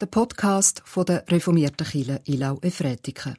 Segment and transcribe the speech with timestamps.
[0.00, 3.36] der Podcast von der reformierten Kirche Ilau Efretiken.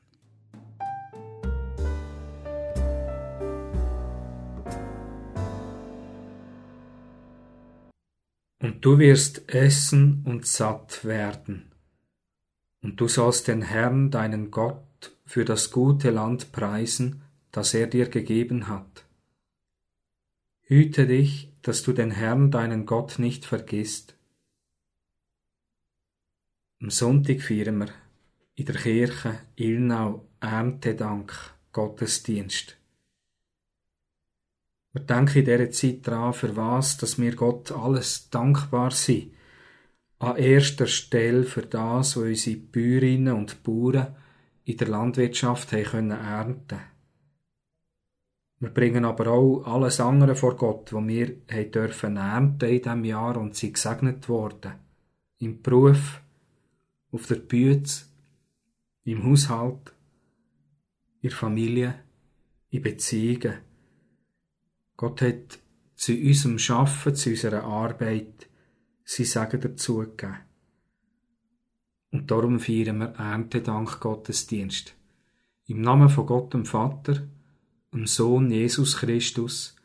[8.59, 11.71] Und du wirst essen und satt werden.
[12.83, 18.07] Und du sollst den Herrn, deinen Gott, für das gute Land preisen, das er dir
[18.07, 19.05] gegeben hat.
[20.61, 24.15] Hüte dich, dass du den Herrn, deinen Gott, nicht vergisst.
[26.81, 27.89] Am Sonntag feiern wir
[28.55, 31.31] in der Kirche Ilnau Erntedank
[31.71, 32.75] Gottesdienst.
[34.91, 39.31] Wir denken in dieser Zeit daran, für was, dass wir Gott alles dankbar sind.
[40.17, 44.15] An erster Stelle für das, was unsere Bäuerinnen und Bauern
[44.65, 46.79] in der Landwirtschaft haben können ernten.
[48.59, 53.05] Wir bringen aber auch alles andere vor Gott, was wir haben dürfen ernten in diesem
[53.05, 54.73] Jahr und sind gesegnet worden.
[55.37, 56.21] Im Beruf,
[57.11, 57.83] auf der Bühne,
[59.03, 59.93] im Haushalt,
[61.21, 61.99] in der Familie,
[62.69, 63.59] in Beziehungen
[65.01, 65.57] Gott hat
[65.95, 68.47] zu unserem Schaffen, zu unserer Arbeit
[69.03, 70.37] sein Segen dazugegeben.
[72.11, 74.95] Und darum feiern wir Erntedank Gottesdienst.
[75.65, 77.27] Im Namen von Gott dem Vater,
[77.91, 79.75] dem Sohn Jesus Christus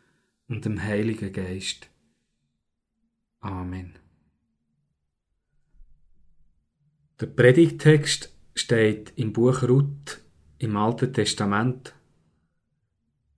[0.48, 1.88] und dem Heiligen Geist.
[3.40, 3.94] Amen.
[7.18, 10.20] Der Predigtext steht im Buch Ruth
[10.58, 11.94] im Alten Testament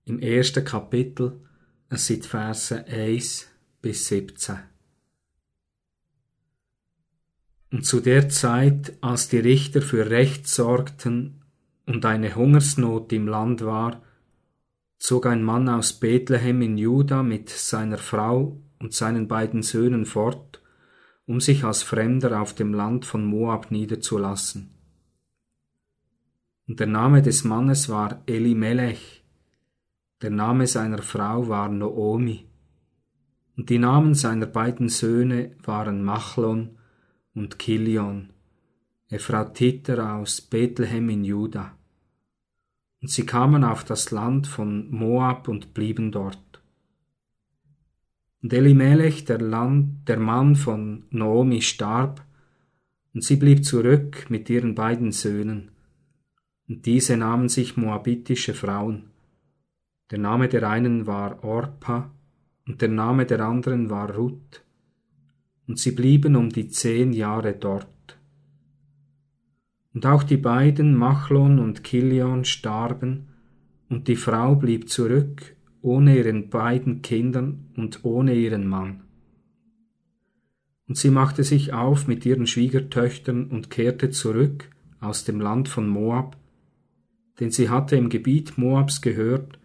[0.03, 1.39] im ersten Kapitel
[1.87, 3.47] es sind Verse 1
[3.81, 4.57] bis 17.
[7.71, 11.45] Und zu der Zeit, als die Richter für Recht sorgten
[11.85, 14.01] und eine Hungersnot im Land war,
[14.97, 20.61] zog ein Mann aus Bethlehem in Juda mit seiner Frau und seinen beiden Söhnen fort,
[21.29, 24.71] um sich als Fremder auf dem Land von Moab niederzulassen.
[26.67, 29.23] Und der Name des Mannes war Elimelech,
[30.23, 32.49] der Name seiner Frau war Noomi.
[33.55, 36.79] Und die Namen seiner beiden Söhne waren Machlon
[37.35, 38.33] und Kilion,
[39.09, 41.77] Ephratiter aus Bethlehem in Juda.
[43.03, 46.48] Und sie kamen auf das Land von Moab und blieben dort.
[48.41, 52.25] Und Elimelech, der, Land, der Mann von Noomi, starb,
[53.13, 55.71] und sie blieb zurück mit ihren beiden Söhnen.
[56.67, 59.09] Und diese nahmen sich moabitische Frauen.
[60.11, 62.11] Der Name der einen war Orpa
[62.65, 64.63] und der Name der anderen war Ruth,
[65.67, 67.87] und sie blieben um die zehn Jahre dort.
[69.93, 73.27] Und auch die beiden, Machlon und Kilion, starben,
[73.89, 79.03] und die Frau blieb zurück, ohne ihren beiden Kindern und ohne ihren Mann.
[80.87, 84.69] Und sie machte sich auf mit ihren Schwiegertöchtern und kehrte zurück
[84.99, 86.35] aus dem Land von Moab,
[87.39, 89.59] denn sie hatte im Gebiet Moabs gehört,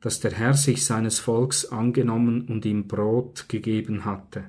[0.00, 4.44] dass der Herr sich seines Volks angenommen und ihm Brot gegeben hatte.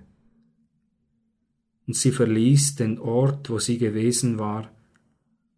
[1.88, 4.72] Und sie verließ den Ort, wo sie gewesen war,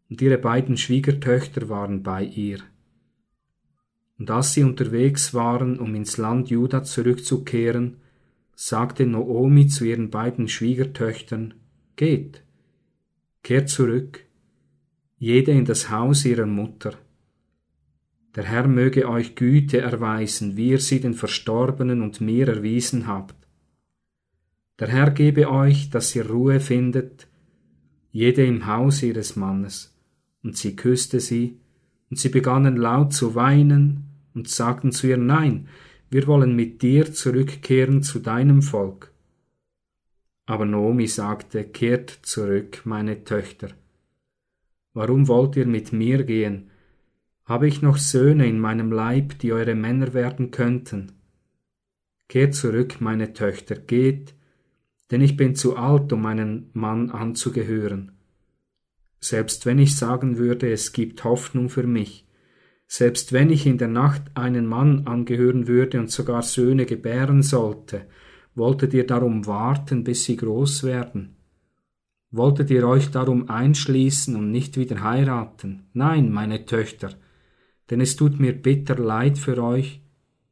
[0.09, 2.59] und ihre beiden Schwiegertöchter waren bei ihr.
[4.19, 7.97] Und als sie unterwegs waren, um ins Land Juda zurückzukehren,
[8.55, 11.53] sagte Noomi zu ihren beiden Schwiegertöchtern,
[11.95, 12.43] Geht,
[13.43, 14.23] kehrt zurück,
[15.17, 16.93] jede in das Haus ihrer Mutter.
[18.35, 23.35] Der Herr möge euch Güte erweisen, wie ihr sie den Verstorbenen und mir erwiesen habt.
[24.79, 27.27] Der Herr gebe euch, dass ihr Ruhe findet,
[28.11, 29.95] jede im Haus ihres Mannes.
[30.43, 31.59] Und sie küsste sie,
[32.09, 34.06] und sie begannen laut zu weinen
[34.37, 35.67] und sagten zu ihr, Nein,
[36.11, 39.11] wir wollen mit dir zurückkehren zu deinem Volk.
[40.45, 43.69] Aber Nomi sagte, Kehrt zurück, meine Töchter.
[44.93, 46.69] Warum wollt ihr mit mir gehen?
[47.45, 51.13] Habe ich noch Söhne in meinem Leib, die eure Männer werden könnten?
[52.29, 54.35] Kehrt zurück, meine Töchter, geht,
[55.09, 58.11] denn ich bin zu alt, um meinen Mann anzugehören.
[59.19, 62.26] Selbst wenn ich sagen würde, es gibt Hoffnung für mich,
[62.87, 68.07] selbst wenn ich in der Nacht einen Mann angehören würde und sogar Söhne gebären sollte,
[68.55, 71.35] wolltet ihr darum warten, bis sie groß werden?
[72.31, 75.89] Wolltet ihr euch darum einschließen und nicht wieder heiraten?
[75.93, 77.11] Nein, meine Töchter,
[77.89, 80.01] denn es tut mir bitter leid für euch,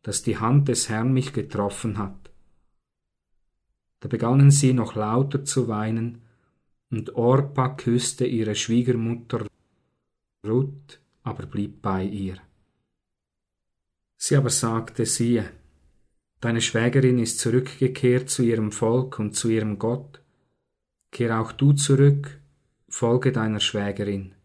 [0.02, 2.32] dass die Hand des Herrn mich getroffen hat.
[4.02, 6.22] Da begannen sie noch lauter zu weinen,
[6.92, 9.48] und Orpa küsste ihre Schwiegermutter
[10.48, 12.38] Ruth, aber blieb bei ihr.
[14.16, 15.50] Sie aber sagte, siehe,
[16.40, 20.22] deine Schwägerin ist zurückgekehrt zu ihrem Volk und zu ihrem Gott,
[21.12, 22.40] kehr auch du zurück
[22.88, 24.36] folge deiner Schwägerin.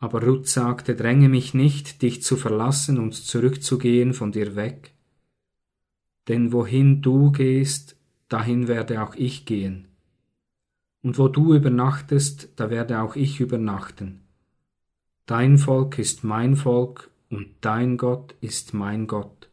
[0.00, 4.92] Aber Ruth sagte, dränge mich nicht, dich zu verlassen und zurückzugehen von dir weg.
[6.28, 7.96] Denn wohin du gehst,
[8.28, 9.88] dahin werde auch ich gehen.
[11.02, 14.19] Und wo du übernachtest, da werde auch ich übernachten.
[15.30, 19.48] Dein Volk ist mein Volk und dein Gott ist mein Gott.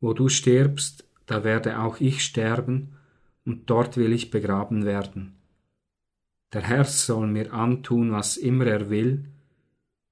[0.00, 2.96] Wo du stirbst, da werde auch ich sterben,
[3.44, 5.36] und dort will ich begraben werden.
[6.54, 9.28] Der Herr soll mir antun, was immer er will,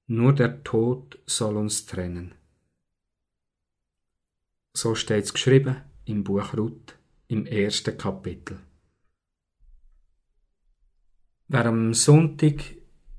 [0.06, 2.34] nur der Tod soll uns trennen.
[4.74, 6.98] So steht's geschrieben im Buch Ruth
[7.28, 8.58] im ersten Kapitel.
[11.48, 12.76] Wer am Sonntag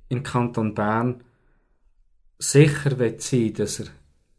[0.09, 1.24] im Kanton Bern
[2.39, 3.88] sicher wird sein, dass er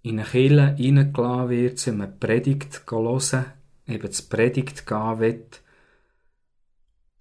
[0.03, 3.45] in eine Kirche reingelassen wird, um eine Predigt zu hören,
[3.87, 5.63] eben zur Predigt gehen wird,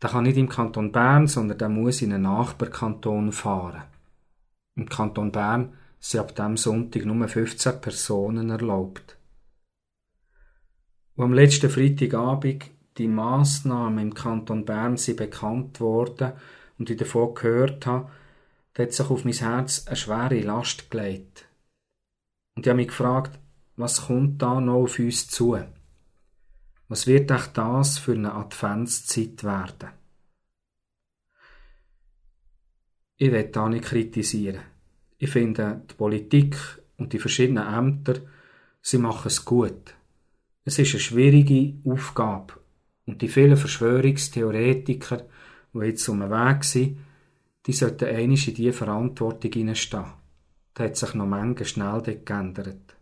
[0.02, 3.84] der kann nicht im Kanton Bern, sondern der muss in einen Nachbarkanton fahren.
[4.76, 9.18] Im Kanton Bern sind ab dem Sonntag nur 15 Personen erlaubt.
[11.16, 12.66] Und am letzten Freitagabend
[13.00, 16.34] die Massnahmen im Kanton Bern sind bekannt worden
[16.78, 18.10] und ich davon gehört habe,
[18.78, 21.48] hat sich auf mein Herz eine schwere Last gelegt.
[22.56, 23.40] Und ich habe mich gefragt,
[23.76, 25.58] was kommt da noch auf uns zu?
[26.88, 29.90] Was wird auch das für eine Adventszeit werden?
[33.18, 34.62] Ich will da nicht kritisieren.
[35.18, 36.56] Ich finde, die Politik
[36.98, 38.22] und die verschiedenen Ämter,
[38.82, 39.96] sie machen es gut.
[40.66, 42.54] Es ist eine schwierige Aufgabe.
[43.06, 45.26] Und die vielen Verschwörungstheoretiker,
[45.74, 47.00] die jetzt um den Weg sind,
[47.68, 50.06] die sollten einig in diese Verantwortung hineinstehen.
[50.74, 52.96] Da hat sich noch Menge schnell dort geändert.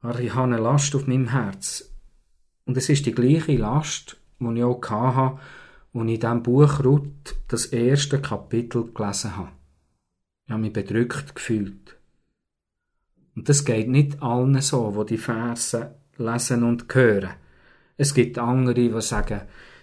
[0.00, 1.90] Aber ich habe eine Last auf meinem Herz.
[2.64, 5.40] Und es ist die gleiche Last, die ich auch hatte, als
[5.92, 9.52] ich in diesem Buch Ruth das erste Kapitel gelesen habe.
[10.44, 11.96] Ich habe mich bedrückt gefühlt.
[13.34, 17.30] Und das geht nicht allen so, wo die Verse lesen und hören.
[17.96, 19.40] Es gibt andere, die sagen,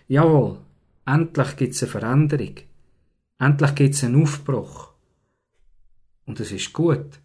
[0.08, 0.60] jawohl,
[1.06, 2.56] endlich gibt es eine Veränderung.
[3.40, 4.94] Endlich gibt es einen Aufbruch.
[6.26, 7.20] Und es ist gut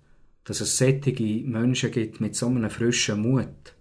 [0.48, 3.74] dass es sättige Menschen gibt mit so einem frischen Mut.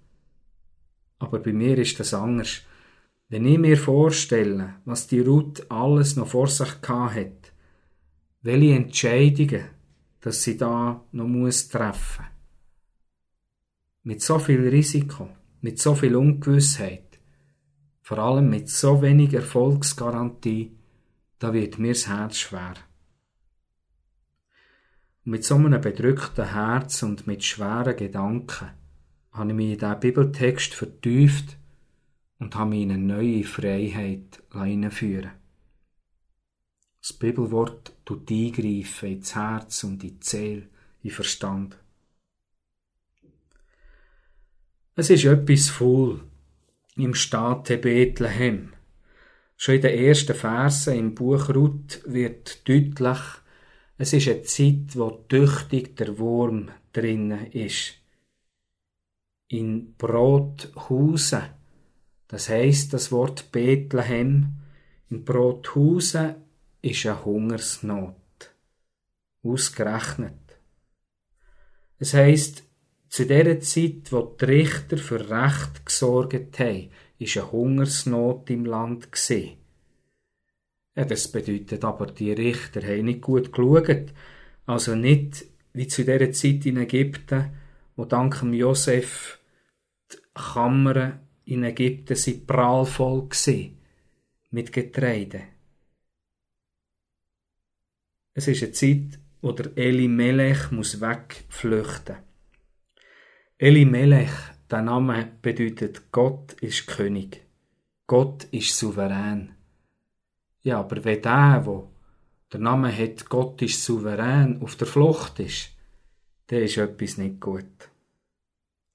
[1.18, 2.62] Aber bei mir ist das anders.
[3.30, 7.54] Wenn ich mir vorstelle, was die Ruth alles noch vor sich hat,
[8.42, 9.64] welche Entscheidungen,
[10.20, 12.26] dass sie da noch muss treffen.
[14.04, 15.30] Mit so viel Risiko,
[15.62, 17.07] mit so viel Ungewissheit,
[18.08, 20.72] vor allem mit so wenig Erfolgsgarantie,
[21.40, 22.76] da wird mir das Herz schwer.
[25.26, 28.70] Und mit so einem bedrückten Herz und mit schweren Gedanken
[29.34, 31.58] habe ich mich in diesen Bibeltext vertieft
[32.40, 35.32] und habe mich in eine neue Freiheit hineinführen
[37.02, 40.70] Das Bibelwort tut eingreifen ins Herz und in die Seele,
[41.04, 41.78] in Verstand.
[44.96, 46.24] Es ist etwas voll
[46.98, 48.74] im Staate Bethlehem.
[49.56, 53.20] Schon in den ersten Versen im Buch Ruth wird deutlich,
[53.98, 57.96] es ist eine Zeit, wo tüchtig der Wurm drinnen ist.
[59.48, 61.44] In Brothausen,
[62.28, 64.54] das heißt das Wort Bethlehem,
[65.10, 66.36] in Brothausen
[66.82, 68.16] ist eine Hungersnot.
[69.44, 70.34] Ausgerechnet.
[72.00, 72.67] Es heißt,
[73.10, 79.12] zu der Zeit, wo die Richter für Recht gesorgt haben, ist eine Hungersnot im Land
[81.06, 84.14] das bedeutet aber, die Richter haben nicht gut geschaut.
[84.66, 87.52] Also nicht wie zu der Zeit in Ägypten,
[87.96, 89.40] wo dank Josef
[90.12, 93.78] die Kammern in Ägypten sind prallvoll gewesen,
[94.50, 95.44] mit Getreide.
[98.34, 102.27] Es ist eine Zeit, wo der Eli Melech muss wegflüchten.
[103.60, 104.30] Eli Melech,
[104.70, 107.44] der Name bedeutet Gott ist König.
[108.06, 109.56] Gott ist souverän.
[110.62, 111.92] Ja, aber wenn der, wo
[112.54, 115.72] der Name hat, Gott ist souverän, auf der Flucht ist,
[116.46, 117.90] dann ist etwas nicht gut.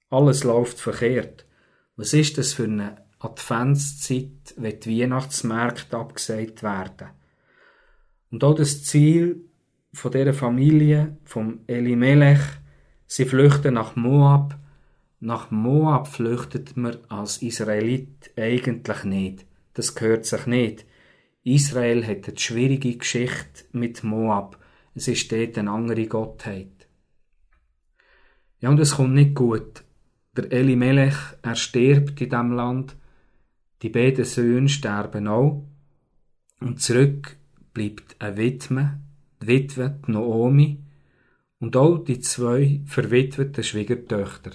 [0.09, 1.45] Alles läuft verkehrt.
[1.97, 7.09] Was ist das für eine Adventszeit, wenn die Weihnachtsmärkte abgesagt werden?
[8.31, 9.43] Und auch das Ziel
[9.91, 12.62] von dieser Familie, vom Elimelech,
[13.07, 14.57] sie flüchten nach Moab.
[15.19, 19.45] Nach Moab flüchtet man als Israelit eigentlich nicht.
[19.73, 20.85] Das gehört sich nicht.
[21.43, 24.57] Israel hat eine schwierige Geschichte mit Moab.
[24.95, 26.87] Es ist dort eine andere Gottheit.
[28.59, 29.83] Ja, und es kommt nicht gut.
[30.37, 32.95] Der Elimelech, er stirbt in diesem Land.
[33.81, 35.65] Die beiden Söhne sterben auch.
[36.61, 37.35] Und zurück
[37.73, 38.99] bleibt eine Witwe,
[39.41, 40.79] die Witwe die Naomi
[41.63, 44.51] und auch die zwei verwitweten Schwiegertöchter.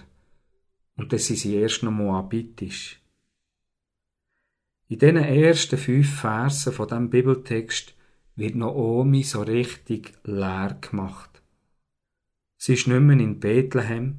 [0.97, 3.01] Und das sind sie erst noch moabitisch.
[4.89, 7.95] In diesen ersten fünf Versen von diesem Bibeltext
[8.37, 11.41] wird Naomi so richtig leer gemacht.
[12.59, 14.19] Sie ist nicht mehr in Bethlehem,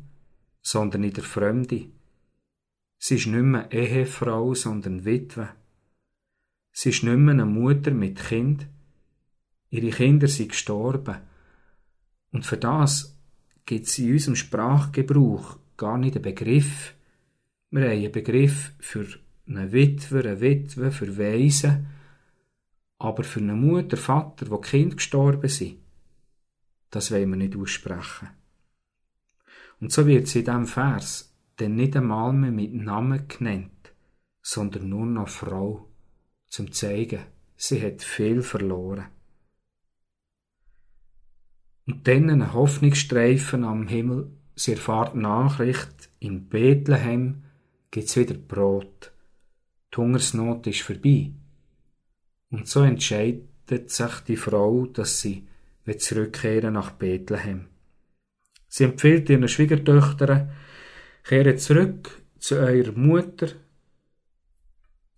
[0.64, 1.90] sondern in der Fremde.
[2.98, 5.50] Sie ist nicht mehr Ehefrau, sondern Witwe.
[6.72, 8.66] Sie ist nicht mehr eine Mutter mit Kind.
[9.70, 11.29] Ihre Kinder sind gestorben.
[12.32, 13.18] Und für das
[13.66, 16.94] gibt es in unserem Sprachgebrauch gar nicht einen Begriff.
[17.72, 19.06] Wir haben einen Begriff für
[19.48, 21.88] eine Witwe, eine Witwe, für Waisen,
[22.98, 25.78] aber für eine Mutter, Vater, wo Kind gestorben sind,
[26.92, 28.30] das wollen wir nicht aussprechen.
[29.80, 33.94] Und so wird sie in diesem Vers denn nicht einmal mehr mit Namen genannt,
[34.42, 35.90] sondern nur noch Frau,
[36.48, 37.22] zum zeigen,
[37.56, 39.08] sie hat viel verloren.
[41.90, 47.46] Und dann ein Hoffnungsstreifen am Himmel, sie erfahrt Nachricht, in Bethlehem
[47.90, 49.12] gibt's wieder Brot.
[49.92, 51.32] Die Hungersnot ist vorbei.
[52.52, 55.48] Und so entscheidet sich die Frau, dass sie
[55.98, 57.66] zurückkehren nach Bethlehem.
[58.68, 60.52] Sie empfiehlt ihren Schwiegertöchtern,
[61.24, 63.48] kehrt zurück zu eurer Mutter.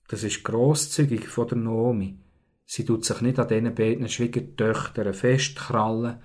[0.07, 2.17] Das ist grosszügig von der Naomi.
[2.65, 6.21] Sie tut sich nicht an diesen beiden Schwiegertöchtern festkrallen.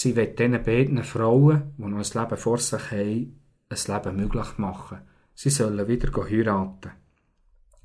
[0.00, 4.56] Sie will diesen beiden Frauen, die noch ein Leben vor sich haben, ein Leben möglich
[4.56, 4.98] machen.
[5.34, 6.92] Sie sollen wieder heiraten.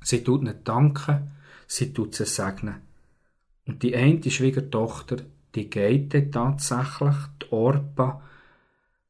[0.00, 1.32] Sie tut nicht danken,
[1.66, 2.82] sie tut sie segnen.
[3.66, 5.16] Und die eine Schwiegertochter,
[5.56, 8.22] die geht tatsächlich, die Orpa,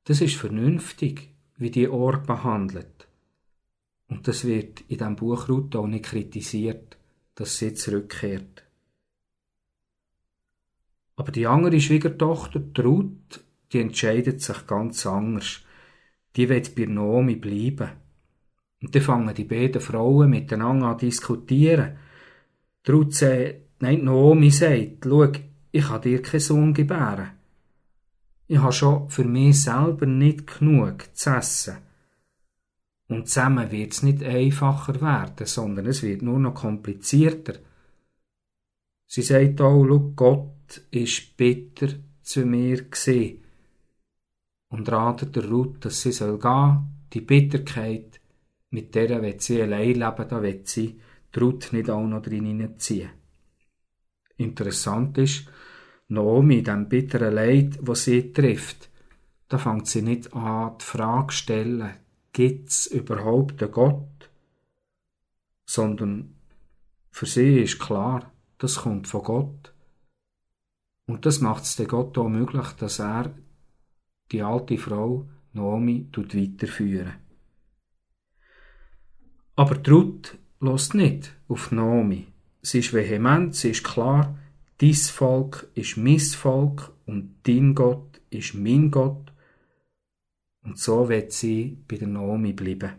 [0.04, 3.06] das ist vernünftig, wie die Orpa handelt.
[4.08, 6.96] Und das wird in diesem Buch Ruth auch nicht kritisiert,
[7.34, 8.63] dass sie zurückkehrt.
[11.16, 15.60] Aber die andere Schwiegertochter, die Ruth, die entscheidet sich ganz anders.
[16.36, 17.90] Die wird bei Naomi bleiben.
[18.82, 21.96] Und dann fangen die beiden Frauen miteinander an diskutieren.
[22.86, 25.32] Die Ruth sagt, nein, Naomi sagt, schau,
[25.70, 27.30] ich kann dir keinen Sohn gebären.
[28.46, 31.78] Ich habe schon für mich selber nicht genug zu essen.
[33.08, 37.54] Und zusammen wird es nicht einfacher werden, sondern es wird nur noch komplizierter.
[39.06, 40.53] Sie sagt auch, schau, Gott
[40.90, 41.88] ist bitter
[42.22, 43.44] zu mir gesehen
[44.68, 48.20] und ratet der Ruth, dass sie soll gehen, die Bitterkeit,
[48.70, 51.00] mit der wird sie allein leben, da wird sie
[51.34, 53.10] die Ruth nicht auch noch drin hineinziehen.
[54.36, 55.46] Interessant ist,
[56.08, 58.90] Naomi, dem bitteren Leid, wo sie trifft,
[59.48, 61.94] da fängt sie nicht an, die Frage zu stellen,
[62.32, 64.30] gibt's überhaupt einen Gott?
[65.66, 66.34] Sondern
[67.10, 69.73] für sie ist klar, das kommt von Gott.
[71.06, 73.34] Und das macht es Gott auch möglich, dass er
[74.32, 77.14] die alte Frau Naomi weiterführen
[79.56, 82.26] Aber Ruth lässt nicht auf Naomi.
[82.62, 84.38] Sie ist vehement, sie ist klar,
[84.80, 89.32] dies Volk ist mein Volk und dein Gott ist mein Gott.
[90.62, 92.94] Und so wird sie bei der Naomi bleiben.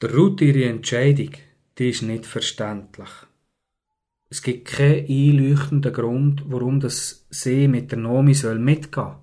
[0.00, 1.30] Der Ruth ihre Entscheidung,
[1.78, 3.08] die ist nicht verständlich.
[4.34, 9.14] Es gibt keinen einleuchtenden Grund, warum das sie mit der Naomi soll mitgehen.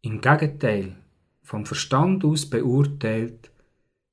[0.00, 0.94] Im Gegenteil,
[1.42, 3.50] vom Verstand aus beurteilt,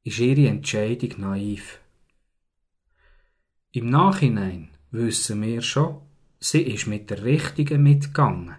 [0.04, 1.80] ist ihre Entscheidung naiv.
[3.72, 6.02] Im Nachhinein wissen wir schon,
[6.40, 8.56] sie ist mit der Richtigen mitgegangen.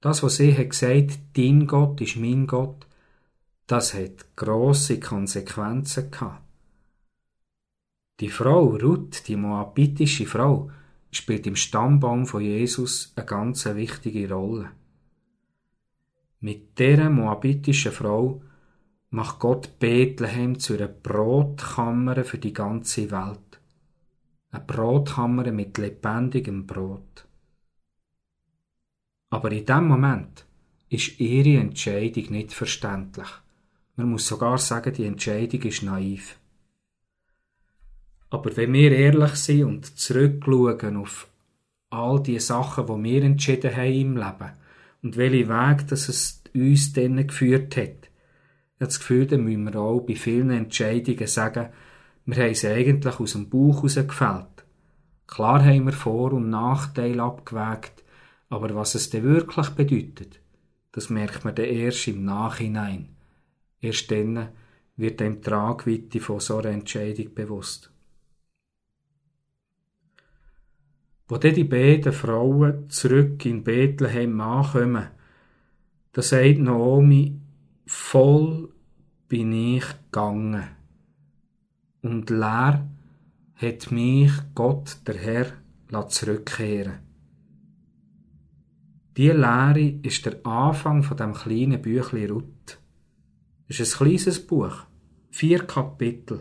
[0.00, 2.88] Das, was sie hat gesagt, dein Gott ist mein Gott,
[3.68, 6.42] das hat grosse Konsequenzen gehabt.
[8.20, 10.70] Die Frau Ruth, die moabitische Frau,
[11.10, 14.70] spielt im Stammbaum von Jesus eine ganz wichtige Rolle.
[16.40, 18.42] Mit dieser moabitischen Frau
[19.10, 23.52] macht Gott Bethlehem zu einer Brotkammer für die ganze Welt
[24.52, 27.26] eine Brotkammer mit lebendigem Brot.
[29.30, 30.44] Aber in dem Moment
[30.90, 33.28] ist ihre Entscheidung nicht verständlich.
[33.96, 36.38] Man muss sogar sagen, die Entscheidung ist naiv.
[38.32, 41.28] Aber wenn wir ehrlich sind und zurückschauen auf
[41.90, 44.52] all die Sachen, die wir entschieden haben im Leben
[45.02, 48.08] und welche Weg dass es uns dann geführt hat,
[48.78, 51.68] das Gefühl, dann müssen wir auch bei vielen Entscheidungen sagen,
[52.24, 54.64] wir haben sie eigentlich aus dem Bauch herausgefällt.
[55.26, 58.02] Klar haben wir Vor- und Nachteile abgewägt,
[58.48, 60.40] aber was es denn wirklich bedeutet,
[60.92, 63.10] das merkt man dann erst im Nachhinein.
[63.82, 64.48] Erst dann
[64.96, 67.91] wird dem Tragweite von so einer Entscheidung bewusst.
[71.32, 75.06] Wo dann die beiden Frauen zurück in Bethlehem ankommen,
[76.12, 77.40] da sagt Naomi,
[77.86, 78.68] voll
[79.28, 80.64] bin ich gegangen.
[82.02, 82.86] Und leer
[83.54, 85.46] hat mich Gott, der Herr,
[86.10, 86.98] zurückkehren
[89.16, 92.78] Diese Lehre ist der Anfang von dem kleinen Büchli Ruth.
[93.68, 94.84] Es ist ein kleines Buch,
[95.30, 96.40] vier Kapitel.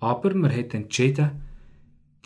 [0.00, 1.45] Aber man hat entschieden,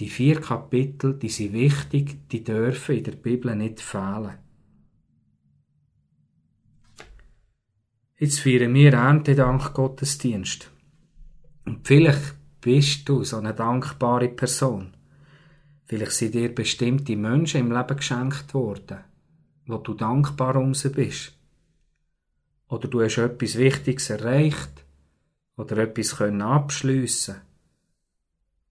[0.00, 4.38] die vier Kapitel, die sind wichtig, die dürfen in der Bibel nicht fehlen.
[8.16, 10.71] Jetzt feiern wir Erntedank Gottesdienst.
[11.66, 14.95] Und vielleicht bist du so eine dankbare Person.
[15.85, 19.00] Vielleicht sind dir bestimmte Menschen im Leben geschenkt worden,
[19.66, 21.33] wo du dankbar um sie bist.
[22.69, 24.85] Oder du hast etwas Wichtiges erreicht
[25.57, 27.37] oder etwas können abschliessen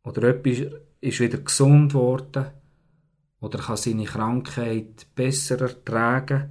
[0.03, 2.47] oder etwas ist wieder gesund worden
[3.39, 6.49] oder kann seine Krankheit besser ertragen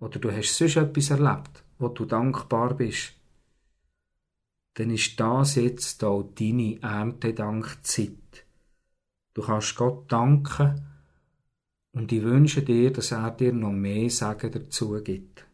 [0.00, 3.12] oder du hast sonst etwas erlebt wo du dankbar bist,
[4.74, 8.44] dann ist das jetzt auch deine Erntedankzeit.
[9.34, 10.86] Du kannst Gott danken
[11.92, 15.46] und ich wünsche dir, dass er dir noch mehr Sagen dazu gibt.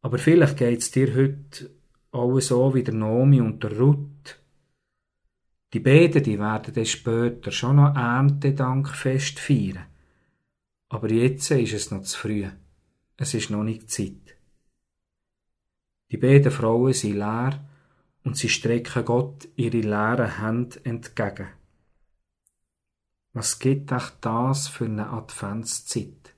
[0.00, 1.70] Aber vielleicht geht es dir heute
[2.12, 4.38] auch so wie der Nomi und der Ruth.
[5.74, 9.86] Die beiden, die werden dann später schon noch Erntedankfest feiern.
[10.88, 12.48] Aber jetzt ist es noch zu früh.
[13.16, 14.36] Es ist noch nicht Zeit.
[16.12, 17.68] Die beiden Frauen sind leer
[18.22, 21.48] und sie strecken Gott ihre leeren Hände entgegen.
[23.32, 26.36] Was gibt euch das für eine Adventszeit?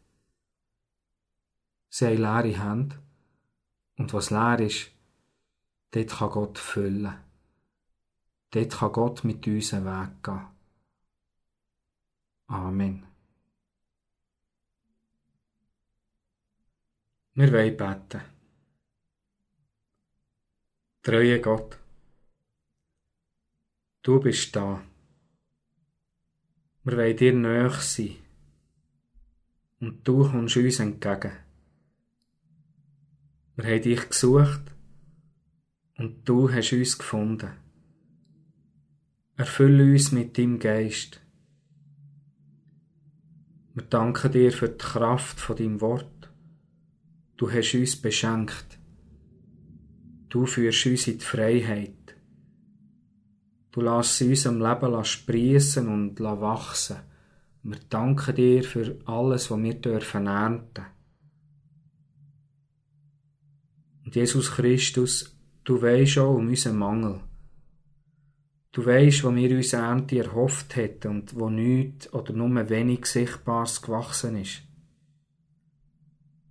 [1.90, 2.96] Sie haben leere Hände
[3.98, 4.92] und was leer ist,
[5.90, 7.25] dort kann Gott füllen.
[8.56, 10.46] Dort kann Gott mit uns einen Weg gehen.
[12.46, 13.06] Amen.
[17.34, 18.22] Wir wollen beten.
[21.02, 21.78] Treue Gott,
[24.00, 24.82] du bist da.
[26.84, 28.16] Wir wollen dir näher sein.
[29.80, 31.36] Und du kommst uns entgegen.
[33.56, 34.62] Wir haben dich gesucht
[35.98, 37.65] und du hast uns gefunden.
[39.38, 41.20] Erfülle uns mit deinem Geist.
[43.74, 46.30] Wir danken dir für die Kraft von deinem Wort.
[47.36, 48.78] Du hast uns beschenkt.
[50.30, 52.16] Du führst uns in die Freiheit.
[53.72, 56.96] Du lässt uns im Leben sprießen und wachsen.
[57.62, 60.86] Wir danken dir für alles, was wir dürfen ernten.
[64.02, 67.20] Und Jesus Christus, du weisst auch um unseren Mangel.
[68.76, 73.80] Du weisst, wo wir uns Ernte erhofft hätten und wo nichts oder nur wenig Sichtbares
[73.80, 74.60] gewachsen ist.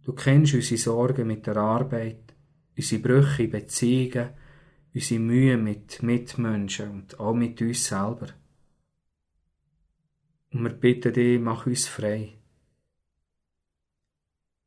[0.01, 2.33] Du kennst unsere Sorgen mit der Arbeit,
[2.75, 4.29] unsere Brüche in Beziehungen,
[4.91, 8.29] unsere Mühe mit Mitmenschen und auch mit uns selber.
[10.51, 12.39] Und wir bitten dich, mach uns frei.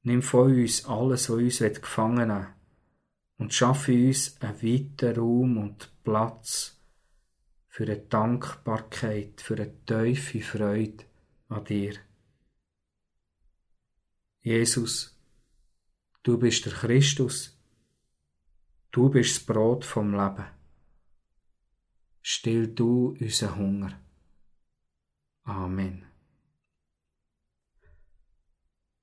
[0.04, 2.54] Nimm von uns alles, was uns gefangen hat,
[3.36, 6.77] und schaffe uns einen weiten Raum und Platz
[7.78, 11.04] für eine Dankbarkeit, für eine tiefe Freude
[11.48, 11.94] an dir.
[14.40, 15.16] Jesus,
[16.24, 17.56] Du bist der Christus.
[18.90, 20.46] Du bist das Brot vom Leben.
[22.20, 24.00] Still du unseren Hunger.
[25.44, 26.04] Amen.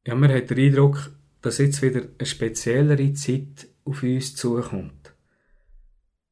[0.06, 5.16] Ja, man hat den Eindruck, dass jetzt wieder eine speziellere Zeit auf uns zukommt.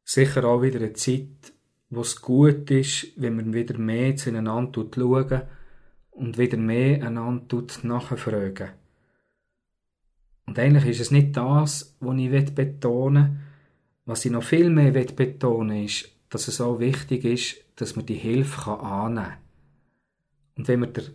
[0.03, 1.52] Sicher auch wieder eine Zeit,
[1.95, 5.41] wo es gut ist, wenn man wieder mehr zueinander schauen
[6.11, 8.69] und wieder mehr einander nachfragen.
[10.45, 13.39] Und eigentlich ist es nicht das, was ich betonen will.
[14.05, 18.05] Was ich noch viel mehr betonen will, ist, dass es auch wichtig ist, dass man
[18.05, 19.37] die Hilfe annehmen kann.
[20.57, 21.05] Und wenn man den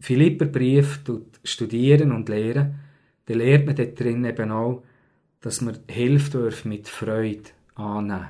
[0.00, 1.00] Philipperbrief
[1.44, 2.80] studieren und lehren,
[3.26, 4.82] dann lernt man dort drin eben auch,
[5.40, 8.28] dass man Hilfe mit Freude annehmen.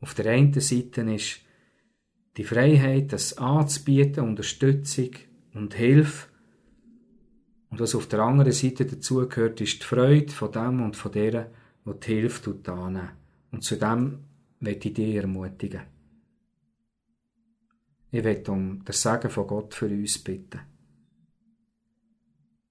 [0.00, 1.40] Auf der einen Seite ist
[2.36, 5.10] die Freiheit, das anzubieten, Unterstützung
[5.54, 6.28] und Hilfe.
[7.68, 11.50] Und was auf der anderen Seite dazugehört, ist die Freude von dem und von der,
[11.84, 13.10] wo die Hilfe annehmen.
[13.52, 14.20] Und zu dem
[14.60, 15.82] möchte ich dich ermutigen.
[18.10, 20.60] Ich werde um das Segen von Gott für uns bitten.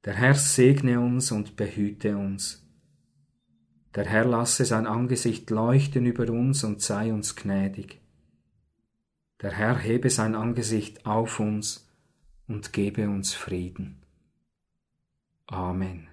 [0.03, 2.65] Der Herr segne uns und behüte uns.
[3.95, 7.99] Der Herr lasse sein Angesicht leuchten über uns und sei uns gnädig.
[9.41, 11.89] Der Herr hebe sein Angesicht auf uns
[12.47, 14.03] und gebe uns Frieden.
[15.47, 16.08] Amen.